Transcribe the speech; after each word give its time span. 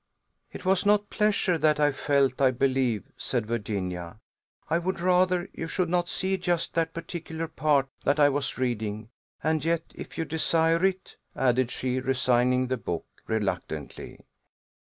"It 0.51 0.65
was 0.65 0.83
not 0.83 1.11
pleasure 1.11 1.59
that 1.59 1.79
I 1.79 1.91
felt, 1.91 2.41
I 2.41 2.49
believe," 2.49 3.11
said 3.17 3.45
Virginia. 3.45 4.17
"I 4.67 4.79
would 4.79 4.99
rather 4.99 5.47
you 5.53 5.67
should 5.67 5.89
not 5.89 6.09
see 6.09 6.37
just 6.39 6.73
that 6.73 6.95
particular 6.95 7.47
part 7.47 7.87
that 8.03 8.19
I 8.19 8.27
was 8.27 8.57
reading; 8.57 9.09
and 9.43 9.63
yet, 9.63 9.83
if 9.93 10.17
you 10.17 10.25
desire 10.25 10.83
it," 10.83 11.17
added 11.35 11.69
she, 11.69 11.99
resigning 11.99 12.65
the 12.65 12.77
book 12.77 13.05
reluctantly. 13.27 14.19